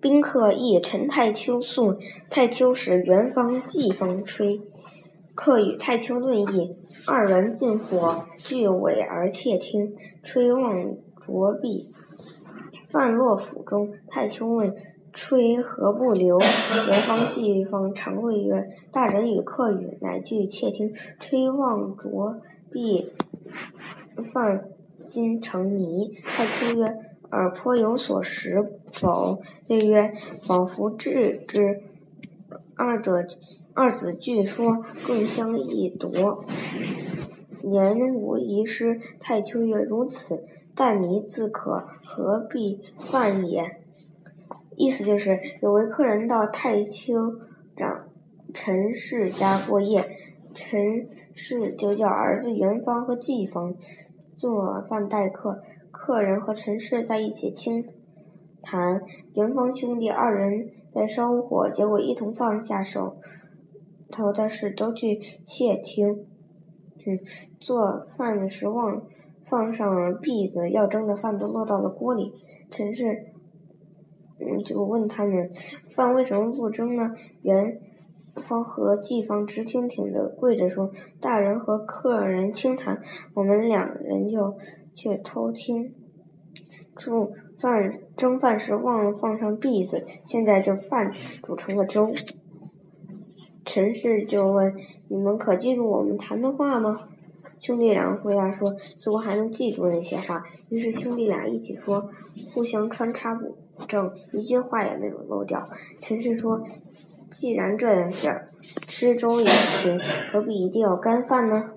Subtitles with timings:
[0.00, 1.96] 宾客诣陈太丘宿，
[2.28, 4.60] 太丘使元方、季方吹。
[5.34, 6.76] 客与太丘论议，
[7.08, 9.94] 二人进火，俱委而窃听。
[10.22, 11.90] 吹望着壁，
[12.88, 13.92] 范落府中。
[14.08, 14.74] 太丘问
[15.12, 16.38] ：“吹何不留？”
[16.88, 22.40] 元方、季方长跪曰：“大人与客语，乃俱窃听。”吹望着
[22.70, 23.12] 壁，
[24.32, 24.68] 范
[25.10, 26.12] 今成迷。
[26.24, 26.98] 太丘曰
[27.30, 30.12] ：“尔颇有所识否？”对曰
[30.46, 31.82] ：“仿佛知之。”
[32.76, 33.24] 二者。
[33.78, 36.42] 二子俱说，更相异夺。
[37.62, 38.98] 言无遗失。
[39.20, 43.82] 太丘曰：“如此，但迷自可，何必犯也？”
[44.76, 47.34] 意思就是，有位客人到太丘
[47.76, 48.08] 长
[48.54, 50.08] 陈氏家过夜，
[50.54, 53.74] 陈氏就叫儿子元方和季方
[54.34, 55.62] 做饭待客。
[56.06, 57.84] 客人和陈氏在一起倾
[58.62, 59.02] 谈，
[59.34, 63.16] 元方兄弟二人在烧火，结果一同放下手。
[64.08, 66.24] 头的事都去窃听，
[67.04, 67.18] 嗯，
[67.58, 69.02] 做饭的时忘
[69.50, 72.32] 放上篦子，要蒸的饭都落到了锅里。
[72.70, 73.32] 陈氏，
[74.38, 75.50] 嗯，就问他们
[75.90, 77.16] 饭为什么不蒸呢？
[77.42, 77.80] 元
[78.40, 83.02] 方和季方直挺挺的跪着说：“大人和客人轻谈，
[83.34, 84.56] 我们两人就
[84.92, 85.94] 却偷听。
[86.94, 92.08] 煮饭蒸饭时忘了放上篦子，现在就饭煮成了粥。”
[93.64, 94.74] 陈氏就问
[95.08, 97.08] ：“你们可记住我们谈的话吗？”
[97.58, 102.10] 兄弟俩回答说：“似乎还能记住那些话。”于是兄弟俩一起说，
[102.52, 103.56] 互相穿插补
[103.88, 105.64] 正，一句话也没有漏掉。
[106.00, 106.62] 陈氏说
[107.30, 108.10] ：“既然这样，
[108.88, 111.70] 吃粥也行，何必一定要干饭呢？”